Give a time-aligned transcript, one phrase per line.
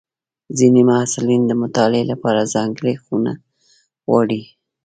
[0.57, 3.31] ځینې محصلین د مطالعې لپاره ځانګړې خونه
[4.09, 4.41] غواړي.